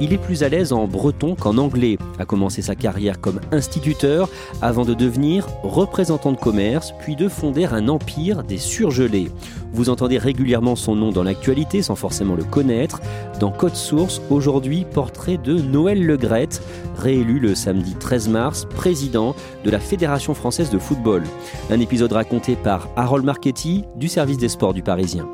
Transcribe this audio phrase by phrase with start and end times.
[0.00, 4.28] Il est plus à l'aise en breton qu'en anglais, a commencé sa carrière comme instituteur
[4.62, 9.28] avant de devenir représentant de commerce, puis de fonder un empire des surgelés.
[9.72, 13.00] Vous entendez régulièrement son nom dans l'actualité sans forcément le connaître.
[13.40, 16.62] Dans Code Source, aujourd'hui, portrait de Noël Legrette,
[16.96, 21.24] réélu le samedi 13 mars président de la Fédération française de football.
[21.70, 25.28] Un épisode raconté par Harold Marchetti du service des sports du Parisien.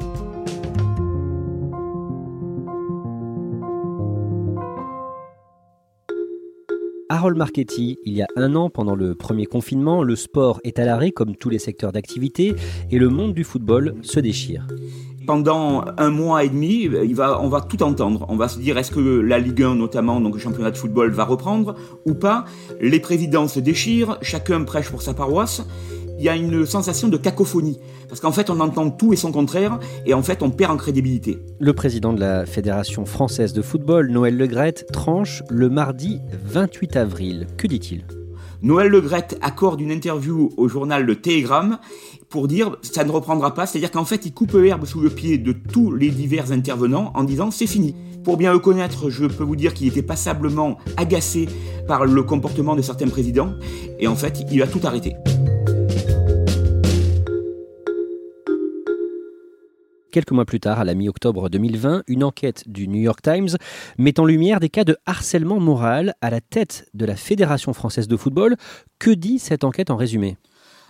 [7.26, 11.36] Il y a un an, pendant le premier confinement, le sport est à l'arrêt comme
[11.36, 12.54] tous les secteurs d'activité
[12.90, 14.66] et le monde du football se déchire.
[15.26, 18.26] Pendant un mois et demi, va, on va tout entendre.
[18.28, 21.12] On va se dire est-ce que la Ligue 1 notamment, donc le championnat de football,
[21.12, 22.44] va reprendre ou pas?
[22.80, 25.66] Les présidents se déchirent, chacun prêche pour sa paroisse
[26.18, 27.78] il y a une sensation de cacophonie.
[28.08, 30.76] Parce qu'en fait, on entend tout et son contraire, et en fait, on perd en
[30.76, 31.38] crédibilité.
[31.58, 37.46] Le président de la Fédération française de football, Noël Legrette, tranche le mardi 28 avril.
[37.56, 38.04] Que dit-il?
[38.64, 41.78] Noël Legrette accorde une interview au journal Le Télégramme
[42.30, 45.36] pour dire ça ne reprendra pas, c'est-à-dire qu'en fait il coupe l'herbe sous le pied
[45.36, 47.94] de tous les divers intervenants en disant c'est fini.
[48.24, 51.46] Pour bien le connaître, je peux vous dire qu'il était passablement agacé
[51.86, 53.52] par le comportement de certains présidents
[53.98, 55.14] et en fait il a tout arrêté.
[60.14, 63.48] Quelques mois plus tard, à la mi-octobre 2020, une enquête du New York Times
[63.98, 68.06] met en lumière des cas de harcèlement moral à la tête de la Fédération française
[68.06, 68.54] de football.
[69.00, 70.36] Que dit cette enquête en résumé?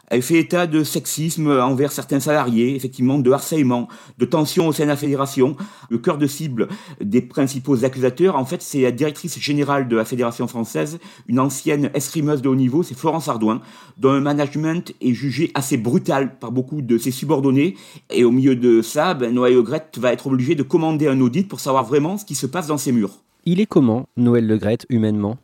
[0.08, 3.88] Elle fait état de sexisme envers certains salariés, effectivement, de harcèlement,
[4.18, 5.56] de tensions au sein de la fédération.
[5.90, 6.68] Le cœur de cible
[7.00, 10.98] des principaux accusateurs, en fait, c'est la directrice générale de la fédération française,
[11.28, 13.60] une ancienne escrimeuse de haut niveau, c'est Florence Ardouin,
[13.98, 17.76] dont le management est jugé assez brutal par beaucoup de ses subordonnés.
[18.10, 21.48] Et au milieu de ça, ben, Noël Legrette va être obligé de commander un audit
[21.48, 23.12] pour savoir vraiment ce qui se passe dans ses murs.
[23.44, 25.36] Il est comment, Noël Legrette, humainement?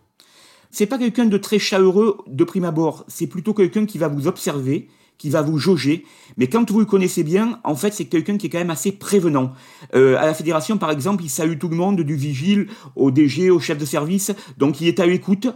[0.70, 4.28] C'est pas quelqu'un de très chaleureux de prime abord, c'est plutôt quelqu'un qui va vous
[4.28, 4.88] observer,
[5.18, 6.04] qui va vous jauger.
[6.38, 8.92] Mais quand vous le connaissez bien, en fait, c'est quelqu'un qui est quand même assez
[8.92, 9.52] prévenant.
[9.94, 13.50] Euh, à la fédération, par exemple, il salue tout le monde, du vigile au DG,
[13.50, 15.48] au chef de service, donc il est à l'écoute.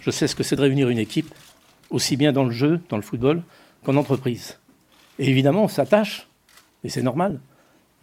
[0.00, 1.34] Je sais ce que c'est de réunir une équipe,
[1.90, 3.42] aussi bien dans le jeu, dans le football,
[3.84, 4.58] qu'en entreprise.
[5.18, 6.28] Et évidemment, on s'attache,
[6.84, 7.40] et c'est normal.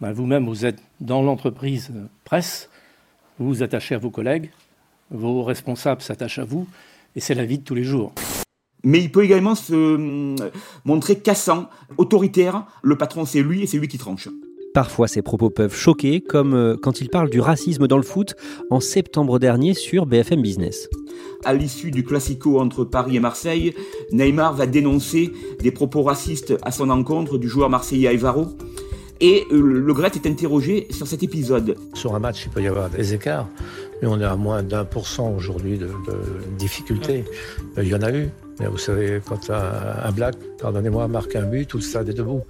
[0.00, 1.90] Ben, vous-même, vous êtes dans l'entreprise
[2.24, 2.68] presse,
[3.38, 4.50] vous vous attachez à vos collègues,
[5.10, 6.66] vos responsables s'attachent à vous,
[7.14, 8.12] et c'est la vie de tous les jours.
[8.84, 10.50] Mais il peut également se euh,
[10.84, 11.68] montrer cassant,
[11.98, 12.66] autoritaire.
[12.82, 14.28] Le patron, c'est lui et c'est lui qui tranche.
[14.74, 18.34] Parfois, ces propos peuvent choquer, comme euh, quand il parle du racisme dans le foot
[18.70, 20.88] en septembre dernier sur BFM Business.
[21.44, 23.74] À l'issue du classico entre Paris et Marseille,
[24.12, 28.48] Neymar va dénoncer des propos racistes à son encontre du joueur marseillais Alvaro.
[29.20, 31.76] Et euh, Le Gret est interrogé sur cet épisode.
[31.94, 33.48] Sur un match, il peut y avoir des écarts
[34.00, 35.90] mais on est à moins d'un pour cent aujourd'hui de,
[36.58, 37.24] difficultés.
[37.78, 38.30] Euh, il y en a eu.
[38.58, 42.42] Vous savez, quand un, black, pardonnez-moi, marque un but, tout le stade est debout.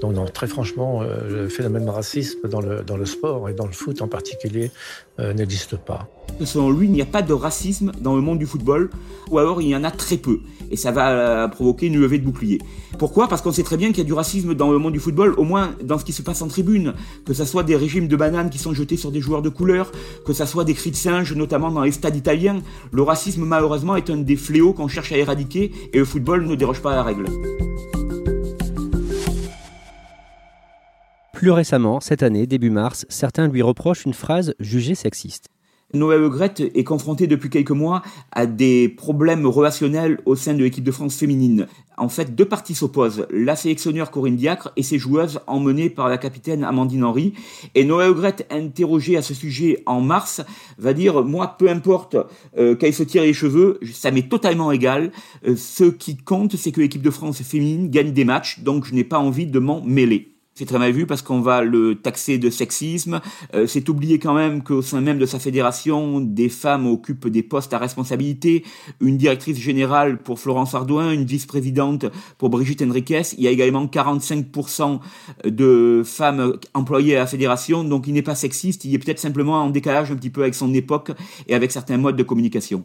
[0.00, 3.66] Donc, très franchement, euh, le phénomène de racisme dans le, dans le sport et dans
[3.66, 4.70] le foot en particulier
[5.18, 6.08] euh, n'existe pas.
[6.44, 8.88] Selon lui, il n'y a pas de racisme dans le monde du football,
[9.30, 10.40] ou alors il y en a très peu.
[10.70, 12.58] Et ça va euh, provoquer une levée de bouclier.
[12.98, 13.28] Pourquoi?
[13.28, 15.34] Parce qu'on sait très bien qu'il y a du racisme dans le monde du football,
[15.36, 16.94] au moins dans ce qui se passe en tribune.
[17.26, 19.92] Que ce soit des régimes de bananes qui sont jetés sur des joueurs de couleur,
[20.24, 22.62] que ce soit des cris de singe, notamment dans les stades italiens.
[22.92, 26.54] Le racisme, malheureusement, est un des fléaux qu'on cherche à éradiquer, et le football ne
[26.54, 27.24] déroge pas à la règle.
[31.32, 35.48] Plus récemment, cette année, début mars, certains lui reprochent une phrase jugée sexiste.
[35.92, 36.30] Noël Le
[36.78, 38.02] est confronté depuis quelques mois
[38.32, 41.66] à des problèmes relationnels au sein de l'équipe de France féminine.
[41.96, 43.26] En fait, deux parties s'opposent.
[43.30, 47.34] La sélectionneur Corinne Diacre et ses joueuses emmenées par la capitaine Amandine Henry.
[47.74, 50.42] Et Noël Le interrogé à ce sujet en mars,
[50.78, 52.16] va dire, moi, peu importe
[52.56, 55.10] euh, qu'elle se tire les cheveux, ça m'est totalement égal.
[55.46, 58.94] Euh, ce qui compte, c'est que l'équipe de France féminine gagne des matchs, donc je
[58.94, 60.39] n'ai pas envie de m'en mêler.
[60.54, 63.20] C'est très mal vu parce qu'on va le taxer de sexisme.
[63.54, 67.42] Euh, c'est oublier quand même qu'au sein même de sa fédération, des femmes occupent des
[67.42, 68.64] postes à responsabilité.
[69.00, 72.06] Une directrice générale pour Florence Ardouin, une vice-présidente
[72.36, 73.22] pour Brigitte Henriquez.
[73.38, 75.00] Il y a également 45%
[75.46, 77.84] de femmes employées à la fédération.
[77.84, 80.54] Donc il n'est pas sexiste, il est peut-être simplement en décalage un petit peu avec
[80.54, 81.12] son époque
[81.46, 82.84] et avec certains modes de communication.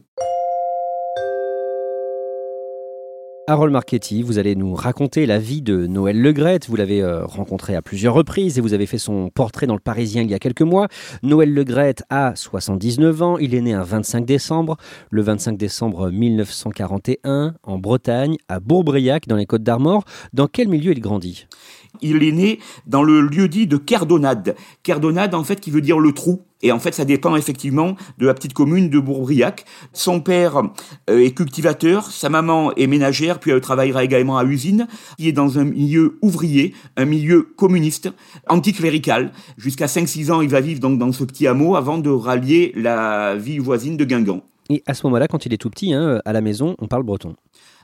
[3.48, 6.68] Harold Marchetti, vous allez nous raconter la vie de Noël Legrette.
[6.68, 9.80] Vous l'avez euh, rencontré à plusieurs reprises et vous avez fait son portrait dans le
[9.80, 10.88] Parisien il y a quelques mois.
[11.22, 13.38] Noël Legrette a 79 ans.
[13.38, 14.78] Il est né un 25 décembre,
[15.12, 20.06] le 25 décembre 1941, en Bretagne, à Bourbriac, dans les Côtes d'Armor.
[20.34, 21.46] Dans quel milieu il grandit?
[22.02, 24.56] Il est né dans le lieu dit de Kerdonade.
[24.84, 26.42] Kerdonade, en fait, qui veut dire le trou.
[26.62, 29.66] Et en fait, ça dépend effectivement de la petite commune de Bourbriac.
[29.94, 30.64] Son père
[31.10, 34.88] euh, est cultivateur, sa maman est ménagère, puis elle travaillera également à l'usine.
[35.20, 38.10] Il est dans un milieu ouvrier, un milieu communiste,
[38.48, 39.32] anticlérical.
[39.58, 43.36] Jusqu'à 5-6 ans, il va vivre donc dans ce petit hameau avant de rallier la
[43.36, 44.42] vie voisine de Guingamp.
[44.70, 47.04] Et à ce moment-là, quand il est tout petit, hein, à la maison, on parle
[47.04, 47.36] breton.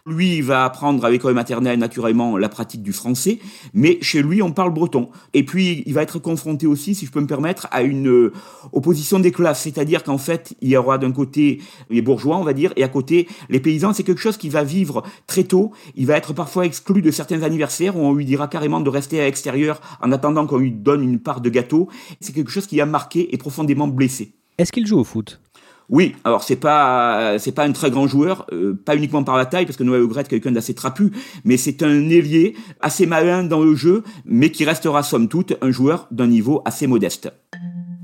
[0.07, 3.39] Lui, il va apprendre à l'école maternelle naturellement la pratique du français,
[3.74, 5.09] mais chez lui, on parle breton.
[5.33, 8.33] Et puis, il va être confronté aussi, si je peux me permettre, à une euh,
[8.71, 12.53] opposition des classes, c'est-à-dire qu'en fait, il y aura d'un côté les bourgeois, on va
[12.53, 13.94] dire, et à côté les paysans.
[13.94, 15.71] C'est quelque chose qui va vivre très tôt.
[15.95, 19.19] Il va être parfois exclu de certains anniversaires où on lui dira carrément de rester
[19.21, 21.89] à l'extérieur en attendant qu'on lui donne une part de gâteau.
[22.19, 24.33] C'est quelque chose qui a marqué et profondément blessé.
[24.57, 25.39] Est-ce qu'il joue au foot?
[25.89, 29.65] Oui, alors c'est pas pas un très grand joueur, euh, pas uniquement par la taille
[29.65, 31.11] parce que Noël Le est quelqu'un d'assez trapu,
[31.43, 35.71] mais c'est un ailier assez malin dans le jeu, mais qui restera somme toute un
[35.71, 37.31] joueur d'un niveau assez modeste.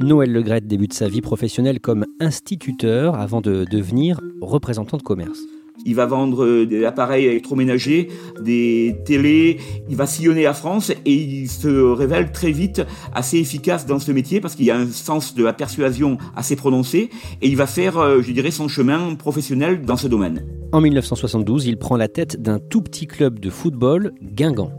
[0.01, 5.39] Noël Le débute sa vie professionnelle comme instituteur avant de devenir représentant de commerce.
[5.85, 8.09] Il va vendre euh, des appareils électroménagers,
[8.41, 9.57] des télés,
[9.89, 12.81] il va sillonner la France et il se révèle très vite
[13.13, 17.09] assez efficace dans ce métier parce qu'il a un sens de la persuasion assez prononcé
[17.41, 20.44] et il va faire, euh, je dirais, son chemin professionnel dans ce domaine.
[20.71, 24.71] En 1972, il prend la tête d'un tout petit club de football, Guingamp.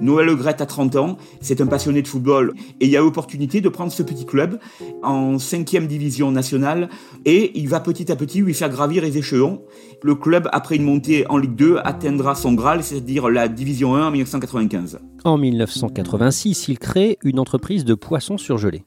[0.00, 3.68] Noël Le a 30 ans, c'est un passionné de football et il a l'opportunité de
[3.68, 4.58] prendre ce petit club
[5.02, 6.88] en 5e division nationale
[7.24, 9.62] et il va petit à petit lui faire gravir les échelons.
[10.02, 14.08] Le club, après une montée en Ligue 2, atteindra son Graal, c'est-à-dire la division 1
[14.08, 15.00] en 1995.
[15.24, 18.84] En 1986, il crée une entreprise de poissons surgelés.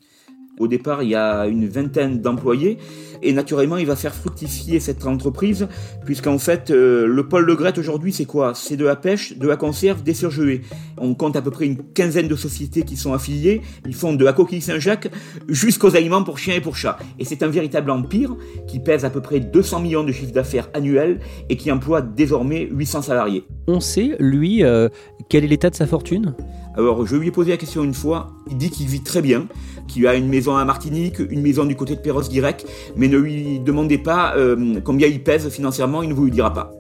[0.59, 2.77] Au départ, il y a une vingtaine d'employés
[3.21, 5.67] et naturellement, il va faire fructifier cette entreprise
[6.05, 8.53] puisqu'en fait, euh, le pôle de Grette aujourd'hui, c'est quoi?
[8.55, 10.61] C'est de la pêche, de la conserve, des surgelés.
[10.97, 13.61] On compte à peu près une quinzaine de sociétés qui sont affiliées.
[13.85, 15.09] Ils font de la coquille Saint-Jacques
[15.47, 16.97] jusqu'aux aliments pour chiens et pour chats.
[17.19, 18.35] Et c'est un véritable empire
[18.67, 21.19] qui pèse à peu près 200 millions de chiffres d'affaires annuels
[21.49, 23.45] et qui emploie désormais 800 salariés.
[23.67, 24.89] On sait, lui, euh,
[25.29, 26.35] quel est l'état de sa fortune?
[26.75, 28.31] Alors, je lui ai posé la question une fois.
[28.49, 29.47] Il dit qu'il vit très bien,
[29.89, 32.65] qu'il a une maison à Martinique, une maison du côté de Perros-Guirec,
[32.95, 36.53] mais ne lui demandez pas euh, combien il pèse financièrement, il ne vous le dira
[36.53, 36.71] pas.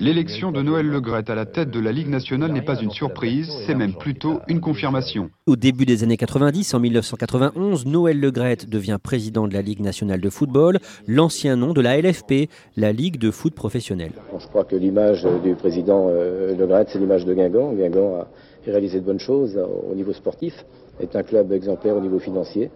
[0.00, 3.48] L'élection de Noël Legrette à la tête de la Ligue nationale n'est pas une surprise,
[3.64, 5.30] c'est même plutôt une confirmation.
[5.46, 10.20] Au début des années 90, en 1991, Noël Legrette devient président de la Ligue nationale
[10.20, 14.10] de football, l'ancien nom de la LFP, la Ligue de foot professionnel.
[14.36, 17.72] Je crois que l'image du président euh, Legrette, c'est l'image de Guingamp.
[17.72, 18.28] Guingamp a
[18.66, 20.64] réalisé de bonnes choses au niveau sportif,
[21.00, 22.70] est un club exemplaire au niveau financier.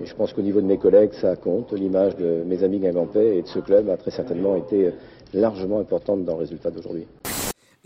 [0.00, 1.72] Et je pense qu'au niveau de mes collègues, ça compte.
[1.72, 4.92] L'image de mes amis guingampais et de ce club a très certainement été
[5.32, 7.06] largement importante dans le résultat d'aujourd'hui.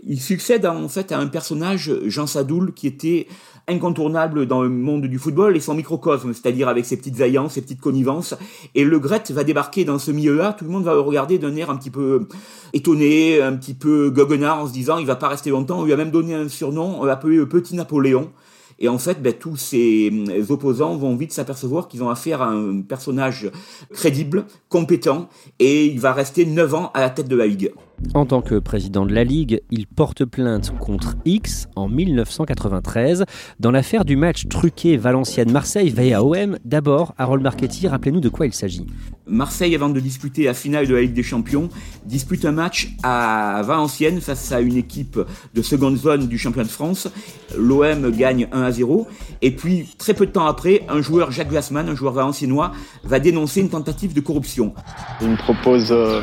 [0.01, 3.27] Il succède en fait à un personnage, Jean Sadoul, qui était
[3.67, 7.61] incontournable dans le monde du football et son microcosme, c'est-à-dire avec ses petites alliances, ses
[7.61, 8.35] petites connivences.
[8.75, 11.55] Et Le Gret va débarquer dans ce milieu-là, tout le monde va le regarder d'un
[11.55, 12.27] air un petit peu
[12.73, 15.79] étonné, un petit peu goguenard en se disant il va pas rester longtemps.
[15.79, 18.31] On lui a même donné un surnom appelé le Petit Napoléon.
[18.79, 22.47] Et en fait, ben, tous ces euh, opposants vont vite s'apercevoir qu'ils ont affaire à
[22.47, 23.51] un personnage
[23.91, 25.27] crédible, compétent,
[25.59, 27.73] et il va rester 9 ans à la tête de la Ligue.
[28.13, 33.25] En tant que président de la Ligue, il porte plainte contre X en 1993
[33.59, 36.57] dans l'affaire du match truqué Valenciennes-Marseille VAOM.
[36.65, 38.87] D'abord, Harold Marchetti, rappelez-nous de quoi il s'agit.
[39.27, 41.69] Marseille, avant de disputer la finale de la Ligue des Champions,
[42.05, 45.19] dispute un match à Valenciennes face à une équipe
[45.53, 47.07] de seconde zone du championnat de France.
[47.55, 49.07] L'OM gagne 1 à 0.
[49.41, 52.71] Et puis, très peu de temps après, un joueur, Jacques Glassman, un joueur valenciennois,
[53.03, 54.73] va dénoncer une tentative de corruption.
[55.21, 56.21] Il me propose euh,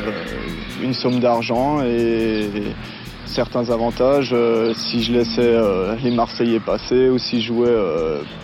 [0.81, 2.49] une somme d'argent et
[3.25, 7.75] certains avantages euh, si je laissais euh, les Marseillais passer ou si je jouais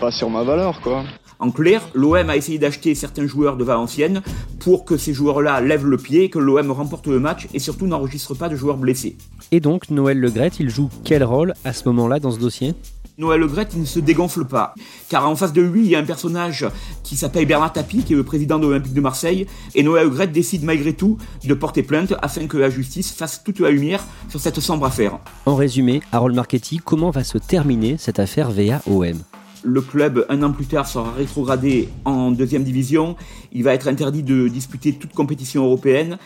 [0.00, 1.04] pas sur ma valeur, quoi.
[1.40, 4.22] En clair, l'OM a essayé d'acheter certains joueurs de Valenciennes
[4.60, 8.34] pour que ces joueurs-là lèvent le pied, que l'OM remporte le match et surtout n'enregistre
[8.34, 9.16] pas de joueurs blessés.
[9.50, 12.74] Et donc, Noël Legrette, il joue quel rôle à ce moment-là dans ce dossier?
[13.16, 14.74] Noël il ne se dégonfle pas.
[15.08, 16.66] Car en face de lui, il y a un personnage
[17.04, 19.46] qui s'appelle Bernard Tapie, qui est le président de l'Olympique de Marseille.
[19.76, 23.60] Et Noël Legrette décide malgré tout de porter plainte afin que la justice fasse toute
[23.60, 25.18] la lumière sur cette sombre affaire.
[25.46, 29.22] En résumé, Harold Marchetti, comment va se terminer cette affaire VAOM
[29.66, 33.16] le club, un an plus tard, sera rétrogradé en deuxième division.
[33.50, 36.18] Il va être interdit de disputer toute compétition européenne.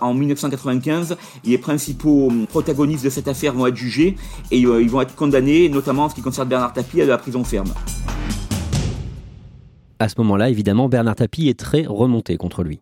[0.00, 4.16] En 1995, les principaux protagonistes de cette affaire vont être jugés
[4.50, 7.18] et euh, ils vont être condamnés, notamment en ce qui concerne Bernard Tapie, à la
[7.18, 7.72] prison ferme.
[9.98, 12.80] À ce moment-là, évidemment, Bernard Tapie est très remonté contre lui.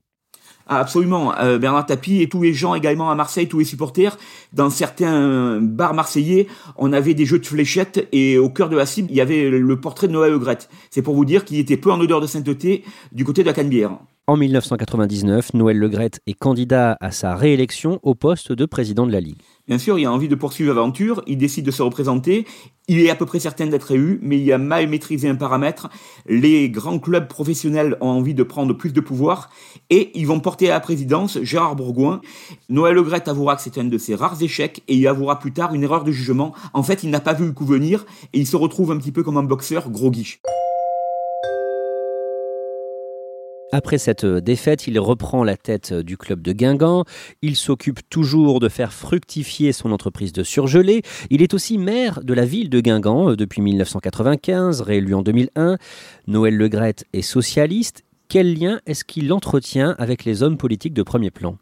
[0.67, 1.39] Ah, absolument.
[1.39, 4.17] Euh, Bernard Tapie et tous les gens également à Marseille, tous les supporters,
[4.55, 8.87] dans certains bars marseillais, on avait des jeux de fléchettes et au cœur de la
[8.87, 10.41] cible, il y avait le portrait de Noël Le
[10.91, 13.53] C'est pour vous dire qu'il était peu en odeur de sainteté du côté de la
[13.53, 13.99] Canebière.
[14.27, 19.21] En 1999, Noël Legrette est candidat à sa réélection au poste de président de la
[19.21, 19.43] Ligue.
[19.69, 22.47] Bien sûr, il a envie de poursuivre l'aventure, il décide de se représenter,
[22.89, 25.91] il est à peu près certain d'être élu, mais il a mal maîtrisé un paramètre.
[26.27, 29.51] Les grands clubs professionnels ont envie de prendre plus de pouvoir
[29.91, 32.23] et ils vont porter à la présidence Gérard Bourgoin.
[32.71, 35.75] Noël Legrette avouera que c'est un de ses rares échecs et il avouera plus tard
[35.75, 36.55] une erreur de jugement.
[36.73, 39.13] En fait, il n'a pas vu le coup venir et il se retrouve un petit
[39.13, 40.39] peu comme un boxeur groggy.
[43.75, 47.05] Après cette défaite, il reprend la tête du club de Guingamp.
[47.43, 51.03] Il s'occupe toujours de faire fructifier son entreprise de surgelés.
[51.29, 55.79] Il est aussi maire de la ville de Guingamp euh, depuis 1995, réélu en 2001.
[56.29, 58.05] Noël Legrette est socialiste.
[58.29, 61.57] Quel lien est-ce qu'il entretient avec les hommes politiques de premier plan?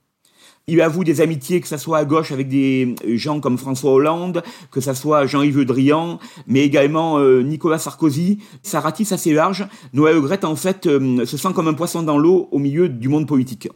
[0.67, 4.43] Il avoue des amitiés, que ce soit à gauche avec des gens comme François Hollande,
[4.71, 8.39] que ce soit Jean-Yves Le Drian, mais également euh, Nicolas Sarkozy.
[8.63, 9.67] Ça ratisse assez large.
[9.93, 13.09] Noël Grette, en fait, euh, se sent comme un poisson dans l'eau au milieu du
[13.09, 13.69] monde politique.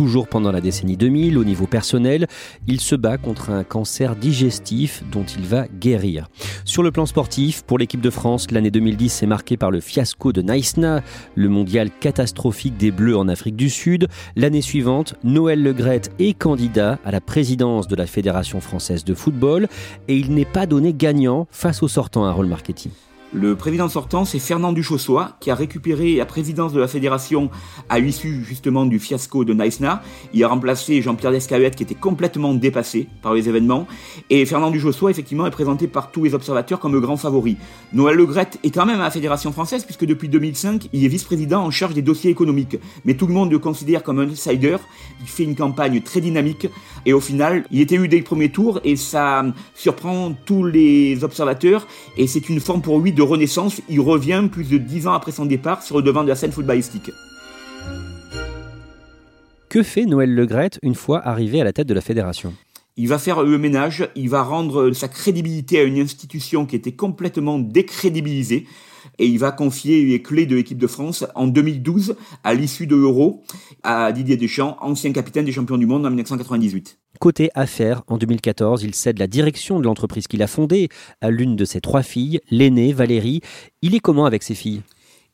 [0.00, 2.26] Toujours pendant la décennie 2000, au niveau personnel,
[2.66, 6.30] il se bat contre un cancer digestif dont il va guérir.
[6.64, 10.32] Sur le plan sportif, pour l'équipe de France, l'année 2010 est marquée par le fiasco
[10.32, 11.02] de Naïsna,
[11.34, 14.08] le mondial catastrophique des Bleus en Afrique du Sud.
[14.36, 19.68] L'année suivante, Noël Legrette est candidat à la présidence de la Fédération française de football
[20.08, 22.90] et il n'est pas donné gagnant face au sortant à rôle marketing.
[23.32, 27.48] Le président sortant, c'est Fernand Duchossois, qui a récupéré la présidence de la fédération
[27.88, 30.02] à l'issue justement du fiasco de Naïsna.
[30.34, 33.86] Il a remplacé Jean-Pierre Descalette, qui était complètement dépassé par les événements.
[34.30, 37.56] Et Fernand Duchossois, effectivement, est présenté par tous les observateurs comme le grand favori.
[37.92, 41.62] Noël Legrette est quand même à la fédération française, puisque depuis 2005, il est vice-président
[41.62, 42.78] en charge des dossiers économiques.
[43.04, 44.78] Mais tout le monde le considère comme un outsider.
[45.20, 46.66] Il fait une campagne très dynamique.
[47.06, 49.44] Et au final, il était élu dès le premier tour, et ça
[49.76, 51.86] surprend tous les observateurs.
[52.16, 55.32] Et c'est une forme pour lui de renaissance, il revient plus de dix ans après
[55.32, 57.10] son départ sur le devant de la scène footballistique.
[59.68, 62.52] Que fait Noël Legrette une fois arrivé à la tête de la fédération?
[62.96, 66.92] Il va faire le ménage, il va rendre sa crédibilité à une institution qui était
[66.92, 68.66] complètement décrédibilisée
[69.18, 72.96] et il va confier les clés de l'équipe de France en 2012 à l'issue de
[72.96, 73.42] l'Euro
[73.82, 76.98] à Didier Deschamps, ancien capitaine des champions du monde en 1998.
[77.20, 80.88] Côté affaires, en 2014, il cède la direction de l'entreprise qu'il a fondée
[81.20, 83.42] à l'une de ses trois filles, l'aînée Valérie.
[83.82, 84.80] Il est comment avec ses filles?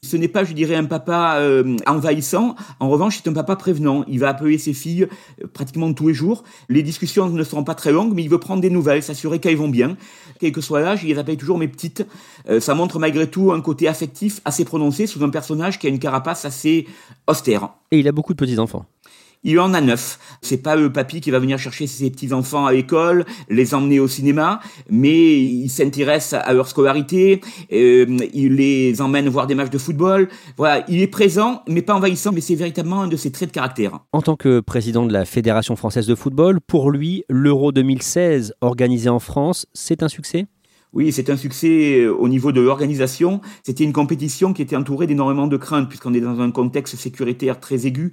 [0.03, 2.57] Ce n'est pas, je dirais, un papa euh, envahissant.
[2.81, 4.05] En revanche, c'est un papa prévenant.
[4.09, 5.07] Il va appeler ses filles
[5.43, 6.43] euh, pratiquement tous les jours.
[6.69, 9.57] Les discussions ne seront pas très longues, mais il veut prendre des nouvelles, s'assurer qu'elles
[9.57, 9.97] vont bien.
[10.41, 12.05] Quel que soit l'âge, il les appelle toujours mes petites.
[12.49, 15.91] Euh, ça montre malgré tout un côté affectif assez prononcé sous un personnage qui a
[15.91, 16.89] une carapace assez
[17.29, 17.69] austère.
[17.93, 18.87] Et il a beaucoup de petits-enfants.
[19.45, 20.19] Il en a neuf.
[20.43, 24.01] C'est pas le papy qui va venir chercher ses petits enfants à l'école, les emmener
[24.01, 27.41] au cinéma, mais il s'intéresse à leur scolarité,
[27.73, 30.29] euh, il les emmène voir des matchs de football.
[30.57, 33.55] Voilà, il est présent, mais pas envahissant, mais c'est véritablement un de ses traits de
[33.55, 34.01] caractère.
[34.13, 39.09] En tant que président de la Fédération française de football, pour lui, l'Euro 2016 organisé
[39.09, 40.47] en France, c'est un succès?
[40.93, 43.43] Oui, c'est un succès euh, au niveau de l'organisation.
[43.65, 47.61] C'était une compétition qui était entourée d'énormément de craintes, puisqu'on est dans un contexte sécuritaire
[47.61, 48.13] très aigu.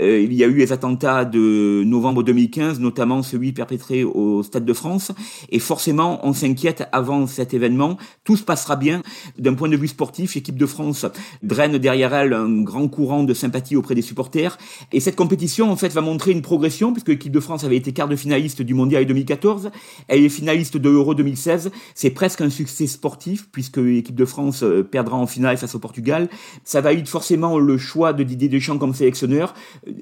[0.00, 4.64] Euh, il y a eu les attentats de novembre 2015, notamment celui perpétré au Stade
[4.64, 5.12] de France.
[5.50, 7.96] Et forcément, on s'inquiète avant cet événement.
[8.24, 9.02] Tout se passera bien.
[9.38, 11.06] D'un point de vue sportif, l'équipe de France
[11.42, 14.58] draine derrière elle un grand courant de sympathie auprès des supporters.
[14.92, 17.92] Et cette compétition, en fait, va montrer une progression, puisque l'équipe de France avait été
[17.92, 19.70] quart de finaliste du Mondial 2014.
[20.08, 21.70] Elle est finaliste de l'Euro 2016.
[21.94, 25.78] C'est presque un succès sportif, puisque l'équipe de France euh, perdra en finale face au
[25.78, 26.28] Portugal.
[26.64, 29.54] Ça valide forcément le choix de Didier Deschamps comme sélectionneur.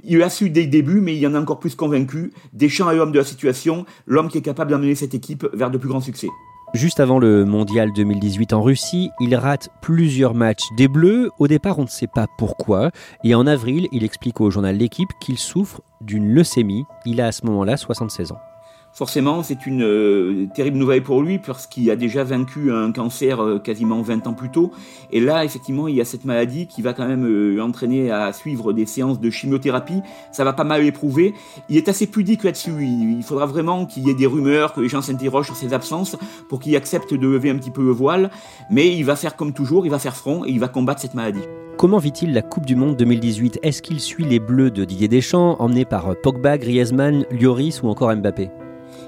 [0.04, 2.32] Il a su dès le début, mais il y en a encore plus convaincu.
[2.52, 5.78] Deschamps est l'homme de la situation, l'homme qui est capable d'amener cette équipe vers de
[5.78, 6.28] plus grands succès.
[6.74, 11.30] Juste avant le mondial 2018 en Russie, il rate plusieurs matchs des Bleus.
[11.38, 12.90] Au départ, on ne sait pas pourquoi.
[13.22, 16.84] Et en avril, il explique au journal L'équipe qu'il souffre d'une leucémie.
[17.06, 18.38] Il a à ce moment-là 76 ans
[18.94, 23.58] forcément, c'est une euh, terrible nouvelle pour lui, puisqu'il a déjà vaincu un cancer euh,
[23.58, 24.70] quasiment 20 ans plus tôt.
[25.10, 28.32] Et là, effectivement, il y a cette maladie qui va quand même euh, l'entraîner à
[28.32, 30.00] suivre des séances de chimiothérapie.
[30.32, 31.34] Ça va pas mal éprouver.
[31.68, 32.72] Il est assez pudique là-dessus.
[32.80, 36.16] Il, faudra vraiment qu'il y ait des rumeurs, que les gens s'interrogent sur ses absences,
[36.48, 38.30] pour qu'il accepte de lever un petit peu le voile.
[38.70, 41.14] Mais il va faire comme toujours, il va faire front et il va combattre cette
[41.14, 41.42] maladie.
[41.78, 45.56] Comment vit-il la Coupe du Monde 2018 Est-ce qu'il suit les Bleus de Didier Deschamps,
[45.58, 48.50] emmenés par Pogba, Griezmann, Lloris ou encore Mbappé?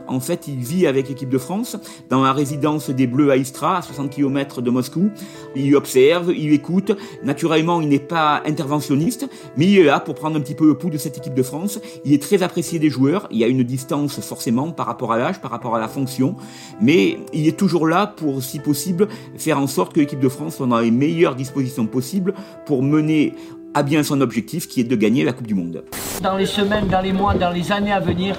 [0.08, 1.76] En fait, il vit avec l'équipe de France
[2.10, 5.10] dans la résidence des Bleus à Istra, à 60 km de Moscou.
[5.54, 6.92] Il observe, il écoute.
[7.22, 10.74] Naturellement, il n'est pas interventionniste, mais il est là pour prendre un petit peu le
[10.74, 11.80] pouls de cette équipe de France.
[12.04, 13.28] Il est très apprécié des joueurs.
[13.30, 16.36] Il y a une distance forcément par rapport à l'âge, par rapport à la fonction,
[16.80, 20.56] mais il est toujours là pour, si possible, faire en sorte que l'équipe de France
[20.56, 22.34] soit dans les meilleures dispositions possibles
[22.64, 23.34] pour mener
[23.76, 25.84] a bien son objectif qui est de gagner la Coupe du Monde.
[26.22, 28.34] Dans les semaines, dans les mois, dans les années à venir,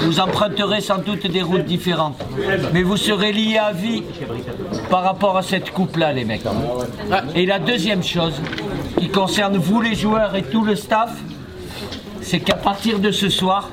[0.00, 2.18] vous emprunterez sans doute des routes différentes.
[2.72, 4.02] Mais vous serez liés à vie
[4.88, 6.40] par rapport à cette coupe-là, les mecs.
[7.34, 8.32] Et la deuxième chose,
[8.98, 11.12] qui concerne vous les joueurs et tout le staff,
[12.22, 13.68] c'est qu'à partir de ce soir,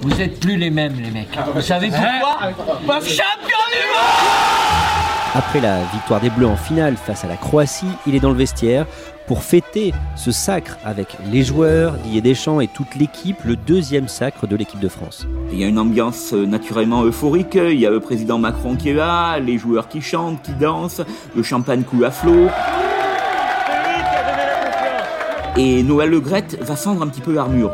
[0.00, 1.38] vous n'êtes plus les mêmes, les mecs.
[1.54, 7.28] Vous savez pourquoi Champion du monde Après la victoire des Bleus en finale face à
[7.28, 8.86] la Croatie, il est dans le vestiaire
[9.26, 14.46] pour fêter ce sacre avec les joueurs, Didier Deschamps et toute l'équipe, le deuxième sacre
[14.46, 15.26] de l'équipe de France.
[15.50, 18.90] Il y a une ambiance euh, naturellement euphorique, il y a le président Macron qui
[18.90, 21.02] est là, les joueurs qui chantent, qui dansent,
[21.34, 22.48] le champagne coule à flot.
[25.56, 27.70] Et Noël Le va fendre un petit peu l'armure.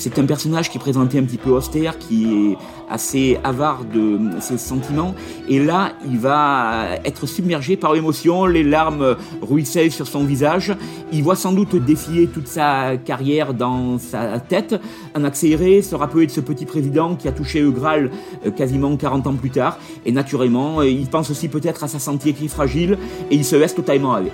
[0.00, 2.56] C'est un personnage qui est présenté un petit peu austère, qui est
[2.88, 5.14] assez avare de ses sentiments.
[5.46, 10.74] Et là, il va être submergé par l'émotion, les larmes ruissellent sur son visage.
[11.12, 14.74] Il voit sans doute défier toute sa carrière dans sa tête,
[15.14, 18.10] en accéléré, se rappeler de ce petit président qui a touché le Graal
[18.46, 19.78] euh, quasiment 40 ans plus tard.
[20.06, 22.96] Et naturellement, il pense aussi peut-être à sa santé qui est fragile
[23.30, 24.32] et il se laisse totalement aller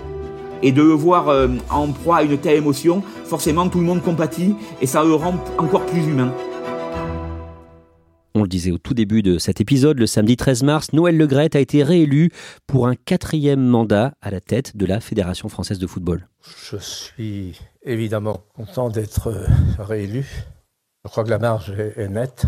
[0.62, 4.02] et de le voir euh, en proie à une telle émotion, forcément tout le monde
[4.02, 6.32] compatit et ça le rend encore plus humain.
[8.34, 11.56] On le disait au tout début de cet épisode, le samedi 13 mars, Noël Legrette
[11.56, 12.30] a été réélu
[12.66, 16.28] pour un quatrième mandat à la tête de la Fédération française de football.
[16.70, 19.46] Je suis évidemment content d'être euh,
[19.78, 20.26] réélu.
[21.06, 22.44] Je crois que la marge est nette.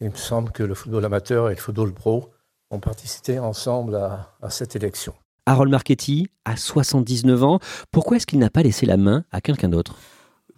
[0.00, 2.30] Il me semble que le football amateur et le football pro
[2.70, 5.14] ont participé ensemble à, à cette élection.
[5.46, 7.60] Harold Marchetti a 79 ans.
[7.92, 9.96] Pourquoi est-ce qu'il n'a pas laissé la main à quelqu'un d'autre?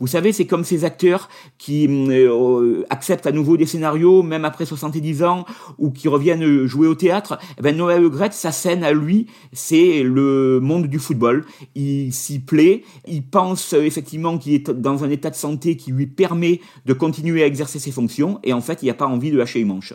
[0.00, 4.64] Vous savez, c'est comme ces acteurs qui euh, acceptent à nouveau des scénarios, même après
[4.64, 5.44] 70 ans,
[5.76, 7.38] ou qui reviennent jouer au théâtre.
[7.58, 11.44] Eh ben, Noël Le sa scène à lui, c'est le monde du football.
[11.74, 15.90] Il s'y plaît, il pense euh, effectivement qu'il est dans un état de santé qui
[15.90, 19.32] lui permet de continuer à exercer ses fonctions, et en fait, il n'a pas envie
[19.32, 19.94] de lâcher les manches.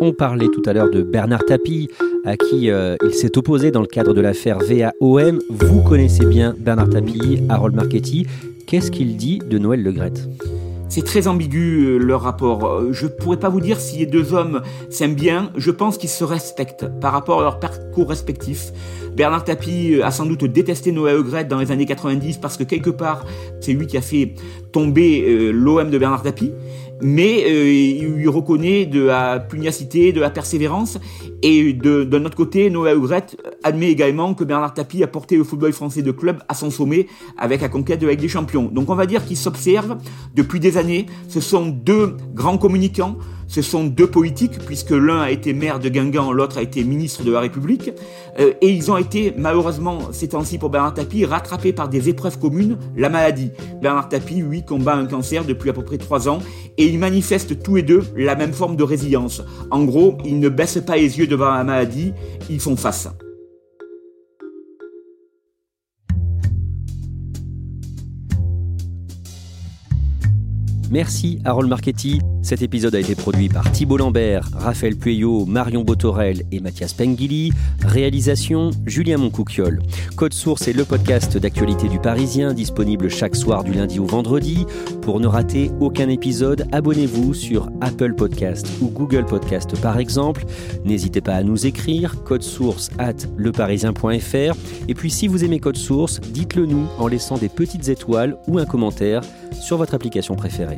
[0.00, 1.88] On parlait tout à l'heure de Bernard Tapie,
[2.24, 5.40] à qui euh, il s'est opposé dans le cadre de l'affaire VAOM.
[5.50, 8.24] Vous connaissez bien Bernard Tapie, Harold Marchetti.
[8.66, 10.28] Qu'est-ce qu'il dit de Noël Legrette
[10.90, 12.64] c'est très ambigu euh, leur rapport.
[12.64, 15.50] Euh, je pourrais pas vous dire si les deux hommes s'aiment bien.
[15.54, 18.72] Je pense qu'ils se respectent par rapport à leur parcours respectif.
[19.14, 22.88] Bernard Tapie a sans doute détesté Noël Legrette dans les années 90 parce que quelque
[22.88, 23.26] part,
[23.60, 24.34] c'est lui qui a fait
[24.72, 26.52] tomber l'OM de Bernard Tapie
[27.00, 30.98] mais euh, il lui reconnaît de la pugnacité, de la persévérance,
[31.42, 35.72] et de notre côté, Noël Hugrette admet également que Bernard Tapie a porté le football
[35.72, 37.06] français de club à son sommet
[37.36, 38.70] avec la conquête de la des Champions.
[38.72, 39.98] Donc on va dire qu'ils s'observent
[40.34, 43.16] depuis des années, ce sont deux grands communicants,
[43.48, 47.24] ce sont deux politiques, puisque l'un a été maire de Guingamp, l'autre a été ministre
[47.24, 47.90] de la République,
[48.38, 52.38] euh, et ils ont été, malheureusement, ces temps-ci pour Bernard Tapie, rattrapés par des épreuves
[52.38, 53.50] communes, la maladie.
[53.80, 56.38] Bernard Tapie, lui, combat un cancer depuis à peu près trois ans,
[56.76, 59.42] et ils manifestent tous les deux la même forme de résilience.
[59.70, 62.12] En gros, ils ne baissent pas les yeux devant la maladie,
[62.50, 63.08] ils font face.
[70.90, 72.20] Merci Harold Marchetti.
[72.40, 77.52] Cet épisode a été produit par Thibault Lambert, Raphaël Pueyo, Marion Botorel et Mathias Pengili.
[77.84, 79.80] Réalisation Julien Moncouquiol.
[80.16, 84.64] Code Source est le podcast d'actualité du Parisien, disponible chaque soir du lundi au vendredi.
[85.02, 90.44] Pour ne rater aucun épisode, abonnez-vous sur Apple Podcast ou Google Podcast par exemple.
[90.84, 94.56] N'hésitez pas à nous écrire code source at leparisien.fr.
[94.88, 98.58] Et puis si vous aimez Code Source, dites-le nous en laissant des petites étoiles ou
[98.58, 99.22] un commentaire
[99.60, 100.77] sur votre application préférée.